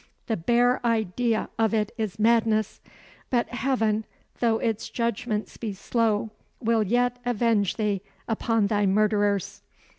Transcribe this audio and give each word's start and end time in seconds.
The 0.25 0.35
bare 0.35 0.83
idea 0.83 1.47
of 1.59 1.75
it 1.75 1.91
is 1.95 2.17
madness. 2.17 2.81
But 3.29 3.49
Heaven, 3.49 4.05
though 4.39 4.57
its 4.57 4.89
judgments 4.89 5.57
be 5.57 5.73
slow, 5.73 6.31
will 6.59 6.81
yet 6.81 7.17
avenge 7.23 7.75
thee 7.75 8.01
upon 8.27 8.65
thy 8.65 8.87
murderers!" 8.87 9.61